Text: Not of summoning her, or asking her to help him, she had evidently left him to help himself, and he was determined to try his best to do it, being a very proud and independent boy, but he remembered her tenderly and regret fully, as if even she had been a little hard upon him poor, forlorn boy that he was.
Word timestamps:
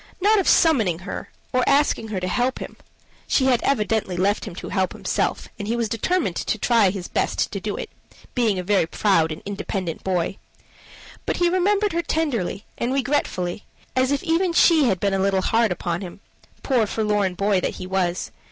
Not 0.19 0.39
of 0.39 0.47
summoning 0.47 0.97
her, 1.05 1.29
or 1.53 1.63
asking 1.69 2.07
her 2.07 2.19
to 2.19 2.27
help 2.27 2.57
him, 2.57 2.75
she 3.27 3.45
had 3.45 3.61
evidently 3.61 4.17
left 4.17 4.45
him 4.45 4.55
to 4.55 4.69
help 4.69 4.93
himself, 4.93 5.47
and 5.59 5.67
he 5.67 5.75
was 5.75 5.87
determined 5.87 6.37
to 6.37 6.57
try 6.57 6.89
his 6.89 7.07
best 7.07 7.51
to 7.51 7.59
do 7.59 7.77
it, 7.77 7.87
being 8.33 8.57
a 8.57 8.63
very 8.63 8.87
proud 8.87 9.31
and 9.31 9.43
independent 9.45 10.03
boy, 10.03 10.39
but 11.27 11.37
he 11.37 11.49
remembered 11.49 11.93
her 11.93 12.01
tenderly 12.01 12.65
and 12.79 12.95
regret 12.95 13.27
fully, 13.27 13.63
as 13.95 14.11
if 14.11 14.23
even 14.23 14.53
she 14.53 14.85
had 14.85 14.99
been 14.99 15.13
a 15.13 15.19
little 15.21 15.41
hard 15.43 15.71
upon 15.71 16.01
him 16.01 16.19
poor, 16.63 16.87
forlorn 16.87 17.35
boy 17.35 17.61
that 17.61 17.75
he 17.75 17.85
was. 17.85 18.31